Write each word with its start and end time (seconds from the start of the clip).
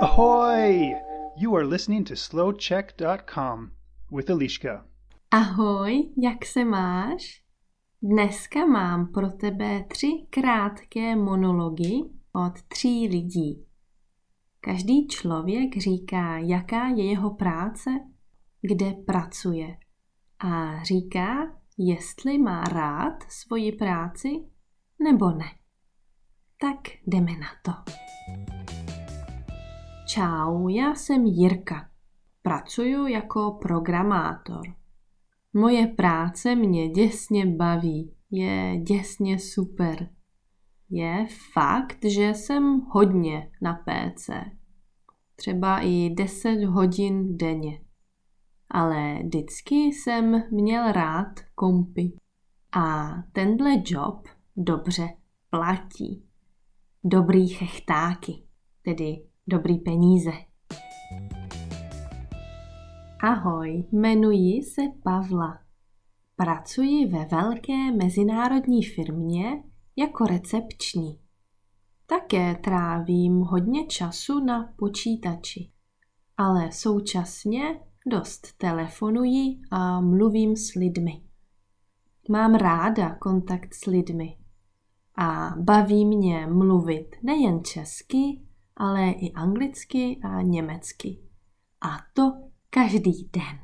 Ahoy! 0.00 0.94
You 1.36 1.56
are 1.56 1.66
listening 1.66 2.04
to 2.04 2.16
slowcheck.com 2.16 3.70
with 4.12 4.30
Eliška. 4.30 4.86
Ahoj, 5.30 6.12
jak 6.22 6.44
se 6.44 6.64
máš? 6.64 7.42
Dneska 8.02 8.66
mám 8.66 9.12
pro 9.12 9.30
tebe 9.30 9.84
tři 9.88 10.26
krátké 10.30 11.16
monology 11.16 12.10
od 12.32 12.62
tří 12.68 13.08
lidí. 13.08 13.66
Každý 14.60 15.08
člověk 15.08 15.76
říká, 15.76 16.38
jaká 16.38 16.88
je 16.88 17.04
jeho 17.10 17.34
práce, 17.34 17.90
kde 18.62 18.92
pracuje. 19.06 19.76
A 20.38 20.84
říká, 20.84 21.56
jestli 21.78 22.38
má 22.38 22.64
rád 22.64 23.22
svoji 23.28 23.72
práci 23.72 24.28
nebo 25.02 25.30
ne. 25.30 25.59
Tak 26.62 26.78
jdeme 27.06 27.32
na 27.32 27.48
to. 27.62 27.72
Čau, 30.06 30.68
já 30.68 30.94
jsem 30.94 31.24
Jirka. 31.26 31.90
Pracuju 32.42 33.06
jako 33.06 33.58
programátor. 33.62 34.66
Moje 35.52 35.86
práce 35.86 36.54
mě 36.54 36.88
děsně 36.88 37.46
baví, 37.46 38.14
je 38.30 38.80
děsně 38.82 39.38
super. 39.38 40.10
Je 40.90 41.26
fakt, 41.52 42.04
že 42.04 42.34
jsem 42.34 42.80
hodně 42.80 43.50
na 43.62 43.74
PC. 43.74 44.30
Třeba 45.36 45.78
i 45.80 46.10
10 46.10 46.64
hodin 46.64 47.36
denně. 47.36 47.80
Ale 48.70 49.18
vždycky 49.22 49.74
jsem 49.74 50.42
měl 50.50 50.92
rád 50.92 51.40
kompy. 51.54 52.12
A 52.72 53.08
tenhle 53.32 53.82
job 53.86 54.28
dobře 54.56 55.08
platí. 55.50 56.29
Dobrý 57.04 57.48
chechtáky, 57.48 58.42
tedy 58.84 59.24
dobrý 59.46 59.78
peníze. 59.78 60.30
Ahoj, 63.22 63.84
jmenuji 63.92 64.62
se 64.62 64.82
Pavla. 65.04 65.58
Pracuji 66.36 67.06
ve 67.06 67.24
velké 67.24 67.92
mezinárodní 67.92 68.84
firmě 68.84 69.62
jako 69.96 70.24
recepční. 70.24 71.20
Také 72.06 72.54
trávím 72.54 73.40
hodně 73.40 73.86
času 73.86 74.44
na 74.44 74.74
počítači, 74.76 75.70
ale 76.36 76.72
současně 76.72 77.80
dost 78.06 78.58
telefonuji 78.58 79.60
a 79.70 80.00
mluvím 80.00 80.56
s 80.56 80.74
lidmi. 80.74 81.22
Mám 82.30 82.54
ráda 82.54 83.14
kontakt 83.14 83.74
s 83.74 83.86
lidmi 83.86 84.39
a 85.20 85.54
baví 85.56 86.06
mě 86.06 86.46
mluvit 86.46 87.16
nejen 87.22 87.64
česky, 87.64 88.40
ale 88.76 89.10
i 89.10 89.32
anglicky 89.32 90.20
a 90.24 90.42
německy. 90.42 91.18
A 91.80 91.96
to 92.14 92.32
každý 92.70 93.30
den. 93.32 93.58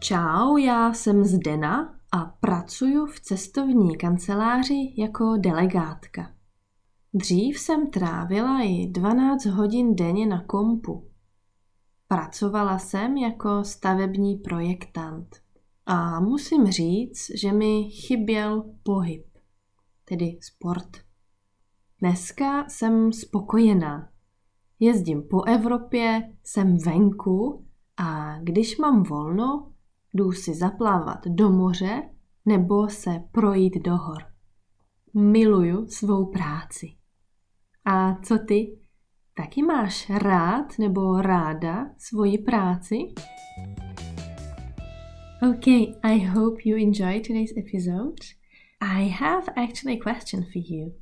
Čau, 0.00 0.56
já 0.56 0.92
jsem 0.92 1.24
Zdena 1.24 1.94
a 2.12 2.18
pracuji 2.24 3.06
v 3.06 3.20
cestovní 3.20 3.96
kanceláři 3.96 4.94
jako 4.96 5.36
delegátka. 5.36 6.30
Dřív 7.14 7.58
jsem 7.58 7.90
trávila 7.90 8.62
i 8.62 8.86
12 8.86 9.44
hodin 9.44 9.96
denně 9.96 10.26
na 10.26 10.42
kompu. 10.42 11.10
Pracovala 12.08 12.78
jsem 12.78 13.16
jako 13.16 13.64
stavební 13.64 14.36
projektant 14.36 15.41
a 15.86 16.20
musím 16.20 16.66
říct, 16.66 17.30
že 17.40 17.52
mi 17.52 17.90
chyběl 17.90 18.74
pohyb, 18.82 19.26
tedy 20.04 20.38
sport. 20.40 20.88
Dneska 22.00 22.68
jsem 22.68 23.12
spokojená. 23.12 24.08
Jezdím 24.80 25.22
po 25.30 25.42
Evropě, 25.42 26.32
jsem 26.44 26.76
venku 26.78 27.66
a 27.96 28.38
když 28.42 28.78
mám 28.78 29.02
volno, 29.02 29.72
jdu 30.14 30.32
si 30.32 30.54
zaplavat 30.54 31.26
do 31.26 31.50
moře 31.50 32.02
nebo 32.44 32.88
se 32.88 33.22
projít 33.32 33.82
do 33.84 33.96
hor. 33.96 34.22
Miluju 35.14 35.86
svou 35.86 36.26
práci. 36.26 36.86
A 37.84 38.14
co 38.14 38.38
ty? 38.38 38.78
Taky 39.36 39.62
máš 39.62 40.10
rád 40.10 40.78
nebo 40.78 41.22
ráda 41.22 41.86
svoji 41.98 42.38
práci? 42.38 42.96
Okay, 45.44 45.96
I 46.04 46.18
hope 46.18 46.64
you 46.64 46.76
enjoyed 46.76 47.24
today's 47.24 47.52
episode. 47.56 48.20
I 48.80 49.08
have 49.22 49.48
actually 49.56 49.94
a 49.94 50.00
question 50.00 50.46
for 50.52 50.60
you. 50.60 50.94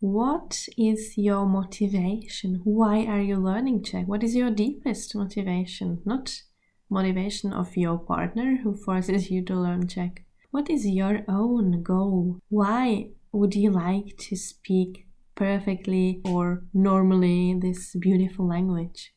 What 0.00 0.68
is 0.78 1.18
your 1.18 1.44
motivation? 1.44 2.62
Why 2.64 3.04
are 3.04 3.20
you 3.20 3.36
learning 3.36 3.82
Czech? 3.82 4.08
What 4.08 4.24
is 4.24 4.34
your 4.34 4.50
deepest 4.50 5.14
motivation? 5.14 6.00
Not 6.06 6.44
motivation 6.88 7.52
of 7.52 7.76
your 7.76 7.98
partner 7.98 8.60
who 8.62 8.74
forces 8.74 9.30
you 9.30 9.44
to 9.44 9.54
learn 9.54 9.86
Czech. 9.86 10.24
What 10.50 10.70
is 10.70 10.86
your 10.86 11.24
own 11.28 11.82
goal? 11.82 12.38
Why 12.48 13.10
would 13.32 13.54
you 13.54 13.70
like 13.70 14.16
to 14.30 14.36
speak 14.36 15.06
perfectly 15.34 16.22
or 16.24 16.62
normally 16.72 17.58
this 17.60 17.94
beautiful 17.96 18.48
language? 18.48 19.12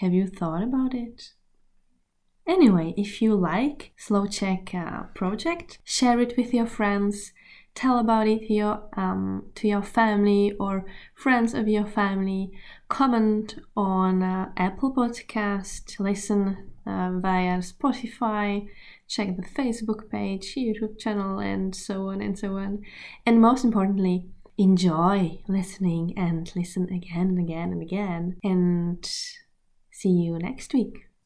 Have 0.00 0.12
you 0.12 0.26
thought 0.26 0.62
about 0.62 0.92
it? 0.92 1.30
Anyway, 2.50 2.92
if 2.96 3.22
you 3.22 3.36
like 3.36 3.92
Slow 3.96 4.26
Czech 4.26 4.74
uh, 4.74 5.04
project, 5.14 5.78
share 5.84 6.18
it 6.18 6.36
with 6.36 6.52
your 6.52 6.66
friends. 6.66 7.32
Tell 7.76 7.96
about 8.00 8.26
it 8.26 8.48
to 8.48 8.52
your 8.52 8.82
um, 8.96 9.44
to 9.54 9.68
your 9.68 9.82
family 9.82 10.56
or 10.58 10.84
friends 11.14 11.54
of 11.54 11.68
your 11.68 11.86
family. 11.86 12.50
Comment 12.88 13.54
on 13.76 14.24
uh, 14.24 14.50
Apple 14.56 14.92
Podcast. 14.92 16.00
Listen 16.00 16.72
uh, 16.84 17.12
via 17.20 17.58
Spotify, 17.58 18.66
check 19.06 19.36
the 19.36 19.42
Facebook 19.42 20.10
page, 20.10 20.56
YouTube 20.56 20.98
channel, 20.98 21.38
and 21.38 21.72
so 21.72 22.08
on 22.08 22.20
and 22.20 22.36
so 22.36 22.56
on. 22.56 22.82
And 23.24 23.40
most 23.40 23.64
importantly, 23.64 24.26
enjoy 24.58 25.40
listening 25.46 26.14
and 26.16 26.50
listen 26.56 26.92
again 26.92 27.28
and 27.28 27.38
again 27.38 27.70
and 27.70 27.80
again. 27.80 28.38
And 28.42 29.08
see 29.92 30.10
you 30.10 30.36
next 30.36 30.74
week. 30.74 31.09